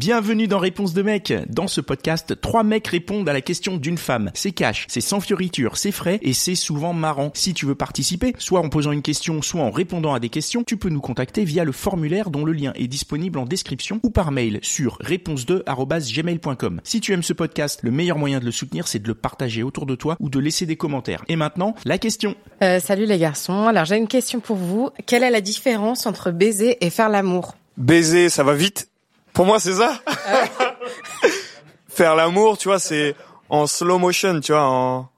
Bienvenue 0.00 0.48
dans 0.48 0.58
Réponse 0.58 0.94
de 0.94 1.02
mec. 1.02 1.30
Dans 1.50 1.68
ce 1.68 1.82
podcast, 1.82 2.40
trois 2.40 2.62
mecs 2.62 2.86
répondent 2.86 3.28
à 3.28 3.34
la 3.34 3.42
question 3.42 3.76
d'une 3.76 3.98
femme. 3.98 4.30
C'est 4.32 4.52
cash, 4.52 4.86
c'est 4.88 5.02
sans 5.02 5.20
fioriture, 5.20 5.76
c'est 5.76 5.92
frais 5.92 6.18
et 6.22 6.32
c'est 6.32 6.54
souvent 6.54 6.94
marrant. 6.94 7.32
Si 7.34 7.52
tu 7.52 7.66
veux 7.66 7.74
participer, 7.74 8.34
soit 8.38 8.60
en 8.60 8.70
posant 8.70 8.92
une 8.92 9.02
question, 9.02 9.42
soit 9.42 9.60
en 9.60 9.70
répondant 9.70 10.14
à 10.14 10.18
des 10.18 10.30
questions, 10.30 10.64
tu 10.64 10.78
peux 10.78 10.88
nous 10.88 11.02
contacter 11.02 11.44
via 11.44 11.64
le 11.64 11.72
formulaire 11.72 12.30
dont 12.30 12.46
le 12.46 12.54
lien 12.54 12.72
est 12.76 12.86
disponible 12.86 13.38
en 13.38 13.44
description 13.44 14.00
ou 14.02 14.08
par 14.08 14.32
mail 14.32 14.58
sur 14.62 14.96
réponse2@gmail.com. 15.02 16.80
Si 16.82 17.02
tu 17.02 17.12
aimes 17.12 17.22
ce 17.22 17.34
podcast, 17.34 17.80
le 17.82 17.90
meilleur 17.90 18.16
moyen 18.16 18.40
de 18.40 18.46
le 18.46 18.52
soutenir, 18.52 18.88
c'est 18.88 19.02
de 19.02 19.08
le 19.08 19.14
partager 19.14 19.62
autour 19.62 19.84
de 19.84 19.96
toi 19.96 20.16
ou 20.18 20.30
de 20.30 20.38
laisser 20.38 20.64
des 20.64 20.76
commentaires. 20.76 21.26
Et 21.28 21.36
maintenant, 21.36 21.74
la 21.84 21.98
question. 21.98 22.36
Euh, 22.62 22.80
salut 22.80 23.04
les 23.04 23.18
garçons. 23.18 23.66
Alors 23.66 23.84
j'ai 23.84 23.98
une 23.98 24.08
question 24.08 24.40
pour 24.40 24.56
vous. 24.56 24.88
Quelle 25.04 25.24
est 25.24 25.30
la 25.30 25.42
différence 25.42 26.06
entre 26.06 26.30
baiser 26.30 26.78
et 26.80 26.88
faire 26.88 27.10
l'amour? 27.10 27.54
Baiser, 27.76 28.30
ça 28.30 28.44
va 28.44 28.54
vite. 28.54 28.89
Pour 29.32 29.46
moi, 29.46 29.58
c'est 29.60 29.74
ça. 29.74 30.00
Faire 31.88 32.14
l'amour, 32.14 32.58
tu 32.58 32.68
vois, 32.68 32.78
c'est 32.78 33.14
en 33.48 33.66
slow 33.66 33.98
motion, 33.98 34.40
tu 34.40 34.52
vois, 34.52 34.62
en... 34.62 35.08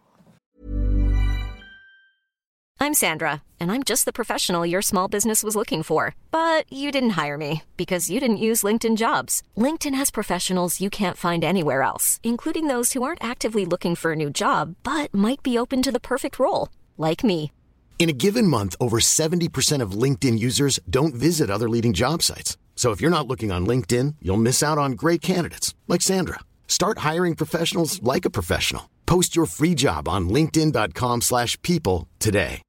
I'm 2.82 2.94
Sandra, 2.94 3.42
and 3.60 3.70
I'm 3.70 3.84
just 3.84 4.06
the 4.06 4.12
professional 4.12 4.66
your 4.66 4.82
small 4.82 5.06
business 5.06 5.44
was 5.44 5.54
looking 5.54 5.84
for. 5.84 6.16
But 6.32 6.64
you 6.68 6.90
didn't 6.90 7.10
hire 7.10 7.38
me 7.38 7.62
because 7.76 8.10
you 8.10 8.18
didn't 8.18 8.38
use 8.48 8.64
LinkedIn 8.64 8.96
jobs. 8.96 9.40
LinkedIn 9.56 9.94
has 9.94 10.10
professionals 10.10 10.80
you 10.80 10.90
can't 10.90 11.16
find 11.16 11.44
anywhere 11.44 11.82
else, 11.82 12.18
including 12.24 12.66
those 12.66 12.92
who 12.92 13.04
aren't 13.04 13.22
actively 13.22 13.64
looking 13.64 13.94
for 13.94 14.10
a 14.12 14.16
new 14.16 14.30
job, 14.30 14.74
but 14.82 15.14
might 15.14 15.44
be 15.44 15.56
open 15.56 15.80
to 15.82 15.92
the 15.92 16.00
perfect 16.00 16.40
role, 16.40 16.70
like 16.98 17.22
me. 17.22 17.52
In 18.00 18.08
a 18.08 18.18
given 18.24 18.48
month, 18.48 18.74
over 18.80 18.98
70% 18.98 19.80
of 19.80 19.92
LinkedIn 19.92 20.40
users 20.40 20.80
don't 20.90 21.14
visit 21.14 21.50
other 21.50 21.68
leading 21.68 21.92
job 21.92 22.20
sites. 22.20 22.56
So 22.74 22.90
if 22.90 23.00
you're 23.00 23.12
not 23.12 23.28
looking 23.28 23.52
on 23.52 23.64
LinkedIn, 23.66 24.16
you'll 24.20 24.36
miss 24.42 24.60
out 24.62 24.78
on 24.78 24.92
great 24.96 25.20
candidates 25.20 25.72
like 25.86 26.02
Sandra. 26.02 26.40
Start 26.66 26.98
hiring 27.08 27.36
professionals 27.36 28.00
like 28.02 28.24
a 28.24 28.30
professional. 28.30 28.88
Post 29.06 29.36
your 29.36 29.46
free 29.46 29.74
job 29.76 30.08
on 30.08 30.28
linkedin.com/people 30.30 31.20
slash 31.20 31.56
people 31.62 32.08
today. 32.18 32.62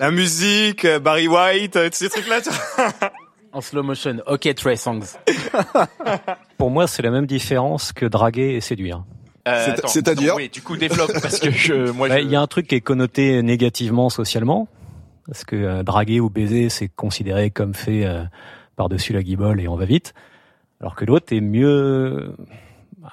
La 0.00 0.10
musique, 0.10 0.86
euh, 0.86 0.98
Barry 0.98 1.28
White, 1.28 1.76
euh, 1.76 1.90
tous 1.90 1.96
ces 1.98 2.08
trucs-là, 2.08 2.40
tu 2.40 2.48
vois. 2.50 3.10
En 3.52 3.60
slow 3.60 3.82
motion. 3.82 4.16
Ok, 4.26 4.52
Trey 4.54 4.76
Songs. 4.76 5.02
Pour 6.58 6.70
moi, 6.70 6.86
c'est 6.86 7.02
la 7.02 7.10
même 7.10 7.26
différence 7.26 7.92
que 7.92 8.06
draguer 8.06 8.54
et 8.54 8.60
séduire. 8.62 9.04
Euh, 9.46 9.76
c'est-à-dire 9.86 10.34
Oui, 10.36 10.48
du 10.48 10.62
coup, 10.62 10.76
développe 10.78 11.12
parce 11.20 11.38
que 11.38 11.50
je, 11.50 11.90
moi, 11.90 12.08
Bah, 12.08 12.16
je- 12.18 12.24
Il 12.24 12.30
y 12.30 12.36
a 12.36 12.40
un 12.40 12.46
truc 12.46 12.66
qui 12.66 12.76
est 12.76 12.80
connoté 12.80 13.42
négativement 13.42 14.08
socialement, 14.08 14.68
parce 15.26 15.44
que 15.44 15.56
euh, 15.56 15.82
draguer 15.82 16.20
ou 16.20 16.30
baiser, 16.30 16.68
c'est 16.68 16.88
considéré 16.88 17.50
comme 17.50 17.74
fait 17.74 18.04
euh, 18.04 18.24
par-dessus 18.76 19.12
la 19.12 19.22
guibole 19.22 19.60
et 19.60 19.68
on 19.68 19.76
va 19.76 19.84
vite, 19.84 20.14
alors 20.80 20.94
que 20.94 21.04
l'autre 21.04 21.32
est 21.32 21.40
mieux 21.40 22.34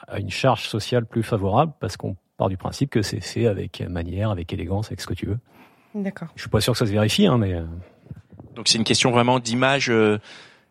à 0.08 0.20
une 0.20 0.30
charge 0.32 0.68
sociale 0.68 1.06
plus 1.06 1.24
favorable, 1.24 1.74
parce 1.80 1.98
qu'on 1.98 2.16
part 2.38 2.50
du 2.50 2.58
principe 2.58 2.90
que 2.90 3.02
c'est 3.02 3.20
fait 3.20 3.46
avec 3.48 3.82
manière, 3.90 4.30
avec 4.32 4.52
élégance, 4.54 4.88
avec 4.88 5.02
ce 5.02 5.08
que 5.08 5.14
tu 5.14 5.26
veux. 5.26 5.38
D'accord. 5.94 6.30
Je 6.36 6.42
suis 6.42 6.50
pas 6.50 6.62
sûr 6.62 6.74
que 6.74 6.80
ça 6.80 6.86
se 6.86 6.92
vérifie, 6.92 7.28
hein, 7.28 7.38
mais 7.38 7.54
euh, 7.54 7.64
Donc 8.56 8.68
c'est 8.68 8.78
une 8.78 8.84
question 8.86 9.12
vraiment 9.12 9.40
d'image. 9.40 9.90
euh, 9.90 10.20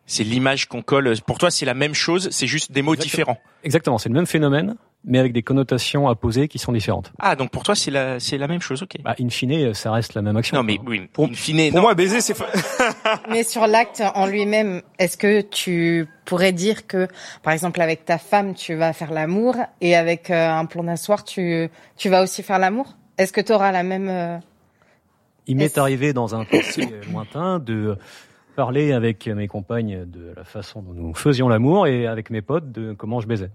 c'est 0.06 0.24
l'image 0.24 0.66
qu'on 0.66 0.82
colle. 0.82 1.12
Pour 1.26 1.38
toi, 1.38 1.50
c'est 1.50 1.66
la 1.66 1.74
même 1.74 1.94
chose, 1.94 2.30
c'est 2.32 2.46
juste 2.48 2.72
des 2.72 2.82
mots 2.82 2.94
Exactement. 2.94 3.10
différents. 3.34 3.38
exactement, 3.62 3.98
c'est 3.98 4.08
le 4.08 4.14
même 4.14 4.26
phénomène, 4.26 4.74
mais 5.04 5.18
avec 5.18 5.32
des 5.32 5.42
connotations 5.42 6.08
à 6.08 6.14
poser 6.14 6.46
qui 6.48 6.58
sont 6.58 6.72
différentes. 6.72 7.12
Ah, 7.18 7.34
donc 7.36 7.50
pour 7.50 7.62
toi, 7.62 7.74
c'est 7.74 7.90
la, 7.90 8.20
c'est 8.20 8.36
la 8.36 8.46
même 8.48 8.60
chose, 8.60 8.82
ok. 8.82 8.96
Bah, 9.02 9.14
in 9.20 9.30
fine, 9.30 9.72
ça 9.72 9.92
reste 9.92 10.14
la 10.14 10.20
même 10.22 10.36
action. 10.36 10.56
non, 10.56 10.62
mais 10.62 10.78
oui, 10.86 11.08
in 11.18 11.32
fine, 11.32 11.70
Pour 11.70 11.76
non. 11.76 11.82
moi, 11.82 11.94
baiser, 11.94 12.20
c'est... 12.20 12.34
fa- 12.34 12.48
Mais 13.30 13.42
sur 13.42 13.66
l'acte 13.66 14.02
en 14.14 14.26
lui-même, 14.26 14.82
est-ce 14.98 15.16
que 15.16 15.40
tu 15.40 16.06
pourrais 16.26 16.52
dire 16.52 16.86
que, 16.86 17.08
par 17.42 17.52
exemple, 17.54 17.80
avec 17.80 18.04
ta 18.04 18.18
femme, 18.18 18.54
tu 18.54 18.74
vas 18.74 18.92
faire 18.92 19.10
l'amour 19.10 19.56
et 19.80 19.96
avec 19.96 20.30
euh, 20.30 20.50
un 20.50 20.66
plan 20.66 20.84
d'un 20.84 20.96
soir, 20.96 21.24
tu, 21.24 21.68
tu 21.96 22.08
vas 22.10 22.22
aussi 22.22 22.42
faire 22.42 22.58
l'amour? 22.58 22.94
Est-ce 23.16 23.32
que 23.32 23.40
tu 23.40 23.52
auras 23.52 23.72
la 23.72 23.82
même... 23.82 24.08
euh, 24.10 24.38
Il 25.46 25.56
m'est 25.56 25.78
arrivé 25.78 26.12
dans 26.12 26.34
un 26.34 26.44
passé 26.44 26.82
lointain 27.10 27.58
de 27.58 27.96
parler 28.54 28.92
avec 28.92 29.26
mes 29.28 29.48
compagnes 29.48 30.04
de 30.04 30.34
la 30.36 30.44
façon 30.44 30.82
dont 30.82 30.92
nous 30.92 31.14
faisions 31.14 31.48
l'amour 31.48 31.86
et 31.86 32.06
avec 32.06 32.28
mes 32.30 32.42
potes 32.42 32.70
de 32.70 32.92
comment 32.92 33.20
je 33.20 33.26
baisais. 33.26 33.50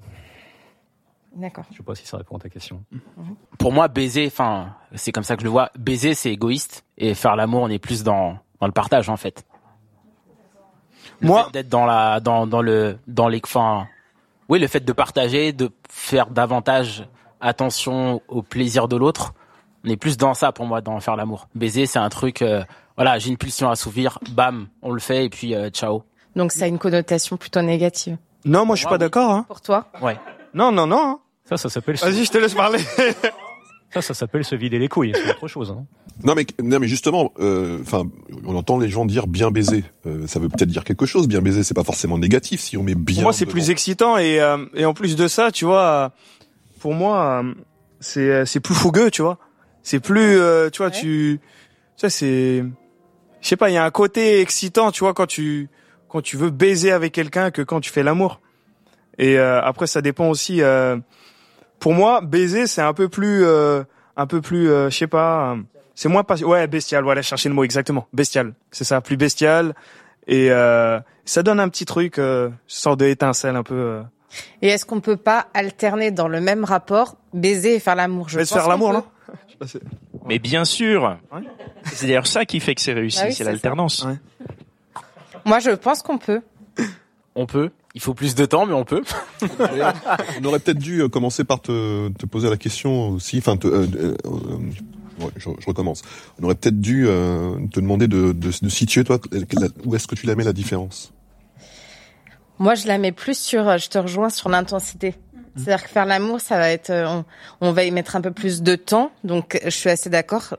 D'accord. 1.36 1.66
Je 1.72 1.78
sais 1.78 1.84
pas 1.84 1.96
si 1.96 2.08
ça 2.08 2.18
répond 2.18 2.38
à 2.38 2.40
ta 2.40 2.50
question. 2.50 2.82
Pour 3.60 3.72
moi, 3.74 3.88
baiser, 3.90 4.26
enfin, 4.28 4.70
c'est 4.94 5.12
comme 5.12 5.24
ça 5.24 5.36
que 5.36 5.42
je 5.42 5.46
le 5.46 5.52
vois. 5.52 5.70
Baiser, 5.78 6.14
c'est 6.14 6.32
égoïste. 6.32 6.86
Et 6.98 7.14
faire 7.14 7.36
l'amour, 7.36 7.64
on 7.64 7.70
est 7.70 7.80
plus 7.80 8.04
dans, 8.04 8.38
dans 8.62 8.68
le 8.68 8.72
partage, 8.72 9.10
en 9.10 9.18
fait. 9.18 9.46
Le 11.20 11.28
Moi- 11.28 11.50
d'être 11.52 11.70
dans 11.70 11.86
la, 11.86 12.20
dans, 12.20 12.48
dans 12.48 12.62
le, 12.62 12.98
dans 13.08 13.28
les, 13.28 13.42
enfin, 13.44 13.88
oui, 14.50 14.60
le 14.60 14.68
fait 14.68 14.80
de 14.84 14.94
partager, 14.94 15.52
de 15.54 15.72
faire 15.90 16.28
davantage 16.28 17.08
attention 17.42 18.22
au 18.28 18.42
plaisir 18.42 18.88
de 18.88 18.96
l'autre. 18.96 19.34
On 19.86 19.90
est 19.90 19.98
plus 19.98 20.18
dans 20.18 20.34
ça, 20.34 20.52
pour 20.52 20.66
moi, 20.66 20.82
dans 20.82 21.00
faire 21.00 21.16
l'amour. 21.16 21.48
Baiser, 21.54 21.86
c'est 21.86 22.00
un 22.00 22.10
truc, 22.10 22.42
euh, 22.42 22.64
voilà, 22.96 23.20
j'ai 23.20 23.30
une 23.30 23.38
pulsion 23.38 23.70
à 23.70 23.74
assouvir, 23.74 24.20
bam, 24.32 24.68
on 24.82 24.92
le 24.92 25.00
fait, 25.00 25.26
et 25.26 25.30
puis, 25.30 25.54
euh, 25.54 25.70
ciao. 25.70 26.04
Donc 26.36 26.52
ça 26.52 26.66
a 26.66 26.68
une 26.68 26.80
connotation 26.80 27.38
plutôt 27.38 27.62
négative. 27.62 28.18
Non, 28.46 28.66
moi, 28.66 28.76
je 28.76 28.82
suis 28.82 28.90
pas 28.90 28.98
d'accord, 28.98 29.32
hein. 29.32 29.44
Pour 29.48 29.62
toi? 29.62 29.86
Ouais. 30.02 30.18
Non, 30.54 30.72
non, 30.72 30.88
non. 30.88 31.20
Ça, 31.48 31.58
ça 31.58 31.70
s'appelle 31.70 31.98
se... 31.98 32.06
Vas-y, 32.06 32.26
je 32.26 32.32
te 32.32 32.38
laisse 32.38 32.54
parler. 32.56 32.80
ça, 33.94 34.02
ça 34.02 34.14
s'appelle 34.14 34.44
se 34.44 34.56
vider 34.56 34.80
les 34.80 34.88
couilles. 34.90 35.14
C'est 35.16 35.30
autre 35.32 35.48
chose. 35.48 35.72
Hein. 35.78 35.86
Non 36.24 36.34
mais 36.34 36.46
non 36.64 36.80
mais 36.80 36.88
justement, 36.88 37.34
euh, 37.40 37.80
enfin, 37.82 38.04
on 38.46 38.56
entend 38.56 38.80
les 38.80 38.90
gens 38.90 39.06
dire 39.06 39.28
bien 39.28 39.52
baiser. 39.52 39.84
Euh, 40.06 40.28
ça 40.28 40.40
veut 40.40 40.48
peut-être 40.50 40.70
dire 40.70 40.84
quelque 40.84 41.06
chose. 41.06 41.28
Bien 41.28 41.42
baiser, 41.42 41.64
c'est 41.64 41.74
pas 41.74 41.84
forcément 41.84 42.18
négatif 42.18 42.62
si 42.62 42.78
on 42.78 42.84
met 42.84 42.96
bien. 42.96 43.16
Pour 43.16 43.24
moi, 43.24 43.34
c'est 43.34 43.46
plus 43.46 43.70
excitant 43.70 44.18
et, 44.18 44.40
euh, 44.40 44.66
et 44.76 44.86
en 44.86 44.94
plus 44.94 45.16
de 45.16 45.28
ça, 45.28 45.52
tu 45.52 45.66
vois, 45.66 45.84
euh, 45.84 46.10
pour 46.80 46.94
moi, 46.94 47.44
euh, 47.44 47.54
c'est 48.00 48.22
euh, 48.30 48.46
c'est 48.46 48.60
plus 48.62 48.76
fougueux, 48.76 49.12
tu 49.12 49.22
vois. 49.22 49.38
C'est 49.84 50.00
plus, 50.00 50.40
euh, 50.40 50.70
tu 50.70 50.78
vois, 50.80 50.88
Ouais. 50.88 51.00
tu, 51.00 51.40
ça 51.98 52.10
c'est, 52.10 52.64
je 53.42 53.48
sais 53.48 53.58
pas, 53.58 53.70
il 53.70 53.74
y 53.74 53.78
a 53.78 53.84
un 53.86 53.92
côté 53.92 54.40
excitant, 54.42 54.92
tu 54.92 55.02
vois, 55.02 55.14
quand 55.14 55.28
tu 55.28 55.70
quand 56.08 56.22
tu 56.22 56.38
veux 56.38 56.50
baiser 56.50 56.92
avec 56.92 57.12
quelqu'un 57.14 57.52
que 57.52 57.62
quand 57.62 57.82
tu 57.82 57.92
fais 57.92 58.04
l'amour. 58.04 58.40
Et 59.18 59.38
euh, 59.38 59.62
après, 59.62 59.86
ça 59.88 60.02
dépend 60.02 60.30
aussi. 60.30 60.62
Pour 61.80 61.94
moi, 61.94 62.22
baiser, 62.22 62.68
c'est 62.68 62.82
un 62.82 62.94
peu 62.94 63.10
plus, 63.10 63.44
euh, 63.44 63.84
un 64.18 64.28
peu 64.28 64.42
plus, 64.42 64.70
euh, 64.70 64.90
je 64.90 64.98
sais 64.98 65.08
pas, 65.08 65.54
euh, 65.54 65.58
c'est 65.94 66.10
moins 66.10 66.24
pas, 66.24 66.36
ouais, 66.38 66.68
bestial. 66.68 67.04
Voilà, 67.04 67.22
chercher 67.22 67.50
le 67.50 67.56
mot 67.56 67.64
exactement, 67.64 68.08
bestial. 68.14 68.54
C'est 68.72 68.84
ça, 68.84 69.02
plus 69.02 69.18
bestial. 69.18 69.76
Et 70.28 70.52
euh, 70.52 71.00
ça 71.26 71.44
donne 71.44 71.60
un 71.60 71.70
petit 71.70 71.86
truc, 71.86 72.18
euh, 72.18 72.50
sorte 72.68 73.00
d'étincelle 73.00 73.56
un 73.56 73.64
peu. 73.64 73.76
euh. 73.76 74.02
Et 74.62 74.70
est-ce 74.70 74.86
qu'on 74.86 75.00
peut 75.00 75.18
pas 75.18 75.48
alterner 75.54 76.12
dans 76.12 76.28
le 76.28 76.42
même 76.42 76.64
rapport 76.66 77.16
baiser 77.34 77.76
et 77.76 77.80
faire 77.80 77.96
l'amour? 77.96 78.28
Je 78.30 78.40
pense 78.40 78.50
faire 78.52 78.68
l'amour, 78.68 78.92
non? 78.92 79.04
Mais 80.26 80.40
bien 80.40 80.66
sûr. 80.66 81.18
Ouais. 81.32 81.42
C'est 81.86 82.08
d'ailleurs 82.08 82.28
ça 82.28 82.44
qui 82.46 82.60
fait 82.60 82.76
que 82.76 82.82
c'est 82.82 82.92
réussi, 82.94 83.20
Ah 83.22 83.28
oui, 83.28 83.34
c'est 83.34 83.44
l'alternance. 83.46 84.04
Ouais. 84.04 84.16
Moi, 85.46 85.60
je 85.60 85.70
pense 85.72 86.02
qu'on 86.02 86.18
peut. 86.18 86.42
On 87.36 87.46
peut. 87.46 87.70
Il 87.96 88.02
faut 88.02 88.14
plus 88.14 88.36
de 88.36 88.46
temps, 88.46 88.66
mais 88.66 88.74
on 88.74 88.84
peut. 88.84 89.02
On 90.42 90.46
aurait 90.46 90.60
peut-être 90.60 90.78
dû 90.80 91.02
euh, 91.02 91.08
commencer 91.10 91.44
par 91.46 91.62
te, 91.62 92.10
te 92.10 92.26
poser 92.26 92.50
la 92.50 92.58
question 92.58 93.10
aussi. 93.10 93.38
Enfin, 93.38 93.56
te, 93.58 93.68
euh, 93.68 93.88
euh, 93.96 94.16
euh, 94.26 95.24
ouais, 95.24 95.32
je, 95.38 95.50
je 95.60 95.66
recommence. 95.66 96.02
On 96.40 96.44
aurait 96.44 96.56
peut-être 96.56 96.80
dû 96.82 97.06
euh, 97.08 97.56
te 97.72 97.80
demander 97.80 98.08
de, 98.08 98.34
de, 98.34 98.52
de 98.62 98.70
situer 98.70 99.04
toi 99.06 99.20
la- 99.32 99.68
où 99.86 99.96
est-ce 99.96 100.08
que 100.08 100.16
tu 100.16 100.26
la 100.28 100.36
mets 100.36 100.44
la 100.44 100.54
différence? 100.54 101.14
Moi, 102.60 102.76
je 102.76 102.88
la 102.88 102.98
mets 102.98 103.12
plus 103.14 103.38
sur, 103.38 103.68
euh, 103.68 103.78
je 103.78 103.88
te 103.90 103.98
rejoins 103.98 104.30
sur 104.30 104.50
l'intensité. 104.50 105.16
C'est-à-dire 105.56 105.84
que 105.86 105.90
faire 105.90 106.06
l'amour, 106.06 106.42
ça 106.42 106.58
va 106.58 106.70
être, 106.70 106.92
on, 106.92 107.24
on 107.62 107.72
va 107.72 107.86
y 107.86 107.92
mettre 107.92 108.18
un 108.18 108.22
peu 108.22 108.32
plus 108.32 108.62
de 108.62 108.76
temps. 108.76 109.12
Donc, 109.24 109.58
je 109.64 109.70
suis 109.70 109.90
assez 109.90 110.10
d'accord. 110.10 110.58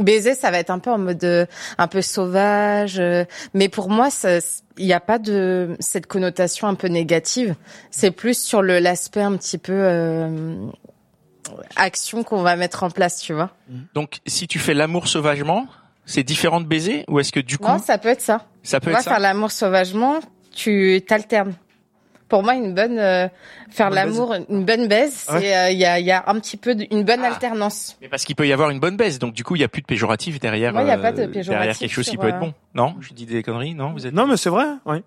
Baiser, 0.00 0.34
ça 0.34 0.50
va 0.50 0.58
être 0.58 0.70
un 0.70 0.78
peu 0.78 0.90
en 0.90 0.98
mode 0.98 1.22
euh, 1.24 1.46
un 1.78 1.86
peu 1.88 2.02
sauvage. 2.02 2.98
euh, 2.98 3.24
mais 3.54 3.68
pour 3.68 3.90
moi, 3.90 4.10
ça- 4.10 4.38
il 4.78 4.86
n'y 4.86 4.92
a 4.92 5.00
pas 5.00 5.18
de 5.18 5.76
cette 5.80 6.06
connotation 6.06 6.66
un 6.68 6.74
peu 6.74 6.88
négative. 6.88 7.54
C'est 7.90 8.10
plus 8.10 8.38
sur 8.38 8.62
le 8.62 8.78
l'aspect 8.78 9.20
un 9.22 9.36
petit 9.36 9.58
peu 9.58 9.72
euh, 9.74 10.54
action 11.76 12.22
qu'on 12.22 12.42
va 12.42 12.56
mettre 12.56 12.82
en 12.82 12.90
place, 12.90 13.18
tu 13.20 13.32
vois. 13.32 13.50
Donc, 13.94 14.20
si 14.26 14.46
tu 14.46 14.58
fais 14.58 14.74
l'amour 14.74 15.08
sauvagement, 15.08 15.66
c'est 16.06 16.22
différent 16.22 16.60
de 16.60 16.66
baiser 16.66 17.04
ou 17.08 17.20
est-ce 17.20 17.32
que 17.32 17.40
du 17.40 17.58
coup, 17.58 17.68
Non, 17.68 17.78
ça 17.78 17.98
peut 17.98 18.08
être 18.08 18.20
ça. 18.22 18.46
ça 18.62 18.80
peut 18.80 18.86
Tu 18.86 18.90
vois, 18.90 18.98
être 19.00 19.04
ça 19.04 19.10
faire 19.12 19.20
l'amour 19.20 19.50
sauvagement, 19.50 20.20
tu 20.54 21.00
t'alternes. 21.06 21.54
Pour 22.32 22.42
moi, 22.42 22.54
une 22.54 22.72
bonne 22.72 22.98
euh, 22.98 23.28
faire 23.68 23.90
l'amour, 23.90 24.34
une 24.48 24.64
bonne 24.64 24.88
baise, 24.88 25.26
Ouais. 25.30 25.54
euh, 25.54 25.70
il 25.70 25.76
y 25.76 25.84
a 25.84 25.98
il 26.00 26.06
y 26.06 26.10
a 26.10 26.24
un 26.28 26.40
petit 26.40 26.56
peu 26.56 26.74
de- 26.74 26.86
une 26.90 27.02
bonne 27.04 27.20
Ah. 27.22 27.26
alternance. 27.26 27.98
Mais 28.00 28.08
parce 28.08 28.24
qu'il 28.24 28.34
peut 28.36 28.46
y 28.48 28.54
avoir 28.54 28.70
une 28.70 28.80
bonne 28.80 28.96
baisse, 28.96 29.18
donc 29.18 29.34
du 29.34 29.44
coup, 29.44 29.54
il 29.54 29.60
y 29.60 29.64
a 29.64 29.68
plus 29.68 29.82
de 29.82 29.86
péjoratif 29.86 30.40
derrière. 30.40 30.74
Ouais, 30.74 30.80
il 30.82 30.88
y 30.88 30.90
a 30.90 30.96
euh, 30.98 31.02
pas 31.02 31.12
de 31.12 31.26
péjoratif 31.26 31.50
derrière 31.50 31.76
quelque 31.76 31.92
chose 31.92 32.08
qui 32.08 32.16
peut 32.16 32.28
être 32.28 32.36
euh, 32.36 32.40
bon. 32.40 32.54
Non, 32.74 32.94
je 33.00 33.12
dis 33.12 33.26
des 33.26 33.42
conneries, 33.42 33.74
non 33.74 33.92
Vous 33.92 34.06
êtes 34.06 34.14
Non, 34.14 34.26
mais 34.26 34.38
c'est 34.38 34.48
vrai. 34.48 34.64
Oui. 34.86 35.02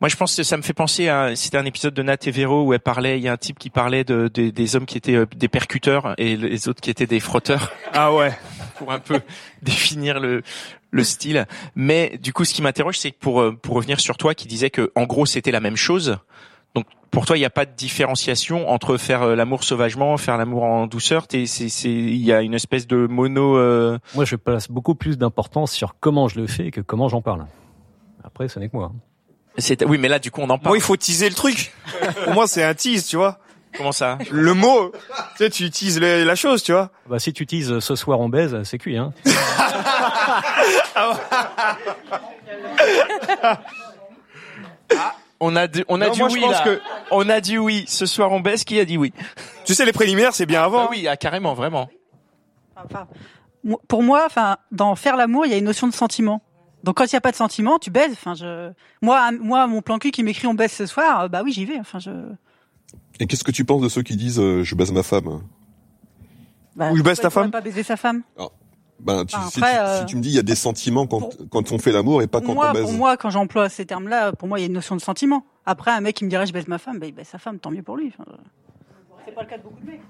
Moi, 0.00 0.08
je 0.08 0.16
pense 0.16 0.34
que 0.34 0.42
ça 0.42 0.56
me 0.56 0.62
fait 0.62 0.72
penser 0.72 1.10
à 1.10 1.36
c'était 1.36 1.58
un 1.58 1.66
épisode 1.66 1.92
de 1.92 2.02
Nat 2.02 2.16
et 2.26 2.30
Véro 2.30 2.64
où 2.64 2.72
elle 2.72 2.80
parlait. 2.80 3.18
Il 3.18 3.22
y 3.22 3.28
a 3.28 3.32
un 3.32 3.36
type 3.36 3.58
qui 3.58 3.68
parlait 3.68 4.02
de, 4.04 4.30
de- 4.32 4.48
des 4.48 4.74
hommes 4.76 4.86
qui 4.86 4.96
étaient 4.96 5.14
euh, 5.16 5.26
des 5.36 5.48
percuteurs 5.48 6.14
et 6.16 6.34
les 6.38 6.66
autres 6.68 6.80
qui 6.80 6.88
étaient 6.88 7.06
des 7.06 7.20
frotteurs 7.20 7.72
Ah 7.92 8.10
ouais. 8.14 8.32
pour 8.78 8.90
un 8.90 9.00
peu 9.00 9.20
définir 9.62 10.18
le 10.18 10.40
le 10.90 11.02
style. 11.04 11.46
Mais 11.74 12.18
du 12.22 12.32
coup, 12.32 12.44
ce 12.44 12.54
qui 12.54 12.62
m'interroge, 12.62 12.98
c'est 12.98 13.10
que 13.10 13.18
pour 13.18 13.40
euh, 13.40 13.52
pour 13.52 13.74
revenir 13.76 13.98
sur 14.00 14.16
toi, 14.16 14.34
qui 14.34 14.46
disait 14.48 14.70
que 14.70 14.90
en 14.94 15.04
gros 15.04 15.26
c'était 15.26 15.50
la 15.52 15.60
même 15.60 15.76
chose. 15.76 16.18
Donc 16.74 16.86
pour 17.10 17.26
toi, 17.26 17.36
il 17.36 17.40
n'y 17.40 17.46
a 17.46 17.50
pas 17.50 17.64
de 17.66 17.70
différenciation 17.72 18.68
entre 18.68 18.96
faire 18.96 19.22
euh, 19.22 19.34
l'amour 19.36 19.62
sauvagement, 19.62 20.16
faire 20.16 20.36
l'amour 20.36 20.64
en 20.64 20.86
douceur? 20.88 21.28
T'es, 21.28 21.46
c'est, 21.46 21.68
c'est, 21.68 21.88
il 21.90 22.16
y 22.24 22.32
a 22.32 22.42
une 22.42 22.54
espèce 22.54 22.86
de 22.88 23.06
mono. 23.06 23.56
euh, 23.56 23.98
Moi, 24.14 24.24
je 24.24 24.34
place 24.36 24.68
beaucoup 24.68 24.94
plus 24.96 25.16
d'importance 25.16 25.70
sur 25.72 25.94
comment 26.00 26.26
je 26.28 26.40
le 26.40 26.46
fais 26.48 26.70
que 26.72 26.80
comment 26.80 27.08
j'en 27.08 27.22
parle. 27.22 27.46
Après, 28.24 28.48
ce 28.48 28.58
n'est 28.58 28.68
que 28.68 28.76
moi. 28.76 28.90
C'est, 29.58 29.84
oui, 29.84 29.98
mais 29.98 30.08
là, 30.08 30.18
du 30.18 30.32
coup, 30.32 30.40
on 30.40 30.50
en 30.50 30.58
parle. 30.58 30.70
Moi, 30.70 30.78
il 30.78 30.82
faut 30.82 30.96
teaser 30.96 31.28
le 31.28 31.34
truc. 31.36 31.72
Pour 32.24 32.32
moi, 32.34 32.48
c'est 32.48 32.64
un 32.64 32.74
tease, 32.74 33.06
tu 33.06 33.16
vois. 33.16 33.38
Comment 33.76 33.92
ça? 33.92 34.18
Le 34.30 34.54
mot, 34.54 34.90
tu 34.90 35.44
sais, 35.44 35.50
tu 35.50 35.64
utilises 35.64 36.00
le- 36.00 36.24
la 36.24 36.34
chose, 36.36 36.62
tu 36.64 36.72
vois. 36.72 36.90
Bah, 37.08 37.18
si 37.20 37.32
tu 37.32 37.42
utilises 37.44 37.78
ce 37.80 37.94
soir 37.96 38.18
on 38.20 38.28
baise, 38.28 38.56
c'est 38.64 38.78
cuit, 38.78 38.96
hein. 38.96 39.12
On 45.40 45.56
a, 45.56 45.66
dit- 45.66 45.84
on 45.88 46.00
a 46.00 46.06
Non, 46.06 46.12
dit 46.12 46.20
moi, 46.20 46.28
je 46.28 46.34
oui 46.34 46.40
pense 46.40 46.52
là. 46.52 46.62
que- 46.64 46.80
On 47.10 47.28
a 47.28 47.40
dit 47.40 47.58
oui. 47.58 47.84
Ce 47.88 48.06
soir, 48.06 48.32
on 48.32 48.40
baisse. 48.40 48.64
Qui 48.64 48.78
a 48.80 48.84
dit 48.84 48.96
oui? 48.96 49.12
Tu 49.64 49.74
sais, 49.74 49.84
les 49.84 49.92
préliminaires, 49.92 50.34
c'est 50.34 50.46
bien 50.46 50.62
avant. 50.62 50.84
Ah 50.86 50.88
oui, 50.90 51.06
ah, 51.08 51.16
carrément, 51.16 51.54
vraiment. 51.54 51.88
Enfin, 52.76 53.06
pour 53.88 54.02
moi, 54.02 54.22
enfin, 54.26 54.58
dans 54.72 54.94
faire 54.94 55.16
l'amour, 55.16 55.46
il 55.46 55.52
y 55.52 55.54
a 55.54 55.58
une 55.58 55.64
notion 55.64 55.86
de 55.86 55.92
sentiment. 55.92 56.42
Donc 56.82 56.98
quand 56.98 57.04
il 57.04 57.14
n'y 57.14 57.18
a 57.18 57.20
pas 57.20 57.30
de 57.30 57.36
sentiment, 57.36 57.78
tu 57.78 57.90
baises. 57.90 58.12
Enfin, 58.12 58.34
je, 58.34 58.70
moi, 59.02 59.30
moi, 59.32 59.66
mon 59.66 59.80
plan 59.82 59.98
cul 59.98 60.10
qui 60.10 60.22
m'écrit 60.22 60.46
on 60.46 60.54
baise 60.54 60.72
ce 60.72 60.86
soir, 60.86 61.28
bah 61.30 61.42
oui, 61.44 61.52
j'y 61.52 61.64
vais. 61.64 61.78
Enfin, 61.78 61.98
je. 61.98 62.10
Et 63.20 63.26
qu'est-ce 63.26 63.44
que 63.44 63.50
tu 63.52 63.64
penses 63.64 63.80
de 63.82 63.88
ceux 63.88 64.02
qui 64.02 64.16
disent 64.16 64.38
euh, 64.40 64.62
je 64.62 64.74
baise 64.74 64.92
ma 64.92 65.02
femme? 65.02 65.42
Bah, 66.76 66.90
Ou 66.92 66.96
je 66.96 67.02
baise 67.02 67.20
ta 67.20 67.30
femme? 67.30 67.50
pas 67.50 67.60
baiser 67.60 67.82
sa 67.84 67.96
femme? 67.96 68.22
Ben, 69.04 69.24
tu, 69.26 69.36
Enfin, 69.36 69.50
si, 69.50 69.58
après, 69.58 69.72
tu, 69.74 69.78
euh, 69.80 69.98
si 70.00 70.06
tu 70.06 70.16
me 70.16 70.22
dis 70.22 70.30
il 70.30 70.34
y 70.34 70.38
a 70.38 70.42
des 70.42 70.54
sentiments 70.54 71.06
quand, 71.06 71.20
pour- 71.20 71.34
quand 71.50 71.72
on 71.72 71.78
fait 71.78 71.92
l'amour 71.92 72.22
et 72.22 72.26
pas 72.26 72.40
quand 72.40 72.54
moi, 72.54 72.70
on 72.70 72.72
baise. 72.72 72.82
pour 72.82 72.92
moi, 72.92 73.16
quand 73.16 73.30
j'emploie 73.30 73.68
ces 73.68 73.84
termes-là, 73.84 74.32
pour 74.32 74.48
moi, 74.48 74.58
il 74.58 74.62
y 74.62 74.64
a 74.64 74.66
une 74.68 74.72
notion 74.72 74.96
de 74.96 75.00
sentiment. 75.02 75.44
Après, 75.66 75.90
un 75.90 76.00
mec 76.00 76.16
qui 76.16 76.24
me 76.24 76.30
dirait 76.30 76.46
je 76.46 76.52
baise 76.52 76.68
ma 76.68 76.78
femme, 76.78 76.98
bah, 76.98 77.06
il 77.06 77.12
baise 77.14 77.28
sa 77.28 77.38
femme, 77.38 77.58
tant 77.58 77.70
mieux 77.70 77.82
pour 77.82 77.96
lui. 77.96 78.12
Enfin, 78.18 78.30
c'est 79.26 79.34
pas 79.34 79.42
le 79.42 79.48
cas 79.48 79.58
de 79.58 79.62
beaucoup 79.62 79.80
de 79.80 79.86
mecs. 79.90 80.00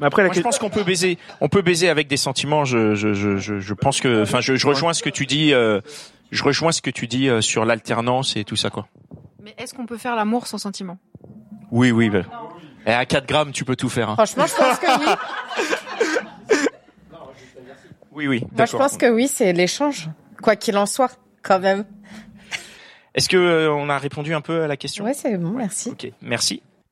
Mais 0.00 0.06
après, 0.06 0.22
la 0.22 0.28
Moi, 0.28 0.34
je 0.34 0.40
pense 0.40 0.58
qu'on 0.58 0.70
peut 0.70 0.82
baiser. 0.84 1.16
On 1.40 1.48
peut 1.48 1.62
baiser 1.62 1.88
avec 1.88 2.08
des 2.08 2.16
sentiments. 2.16 2.64
Je, 2.64 2.94
je, 2.94 3.14
je, 3.14 3.36
je, 3.36 3.60
je 3.60 3.74
pense 3.74 4.00
que, 4.00 4.22
enfin, 4.22 4.40
je, 4.40 4.56
je 4.56 4.66
rejoins 4.66 4.92
ce 4.94 5.02
que 5.02 5.10
tu 5.10 5.26
dis. 5.26 5.52
euh, 5.54 5.80
je 6.30 6.42
rejoins 6.42 6.72
ce 6.72 6.80
que 6.82 6.90
tu 6.90 7.06
dis 7.06 7.28
euh, 7.28 7.40
sur 7.40 7.64
l'alternance 7.64 8.36
et 8.36 8.44
tout 8.44 8.56
ça, 8.56 8.70
quoi. 8.70 8.86
Mais 9.42 9.54
est-ce 9.58 9.74
qu'on 9.74 9.86
peut 9.86 9.98
faire 9.98 10.16
l'amour 10.16 10.46
sans 10.46 10.58
sentiment? 10.58 10.98
Oui, 11.70 11.90
oui. 11.90 12.10
bah. 12.10 12.22
Et 12.86 12.90
à 12.92 13.04
4 13.06 13.26
grammes, 13.28 13.52
tu 13.52 13.64
peux 13.64 13.76
tout 13.76 13.88
faire. 13.88 14.10
Hein. 14.10 14.14
Franchement, 14.14 14.44
je 14.46 14.54
pense 14.56 14.78
que 14.78 14.98
oui. 15.00 15.06
Oui, 18.14 18.26
oui. 18.26 18.44
Moi, 18.56 18.66
je 18.66 18.76
pense 18.76 18.96
que 18.96 19.10
oui, 19.10 19.28
c'est 19.28 19.52
l'échange. 19.52 20.08
Quoi 20.42 20.56
qu'il 20.56 20.76
en 20.76 20.86
soit, 20.86 21.10
quand 21.42 21.60
même. 21.60 21.84
Est-ce 23.14 23.28
que 23.28 23.36
euh, 23.36 23.72
on 23.72 23.88
a 23.88 23.98
répondu 23.98 24.34
un 24.34 24.40
peu 24.40 24.62
à 24.62 24.66
la 24.66 24.76
question? 24.76 25.04
Ouais, 25.04 25.14
c'est 25.14 25.36
bon, 25.36 25.50
merci. 25.50 25.90
Ok, 25.90 26.10
merci. 26.22 26.62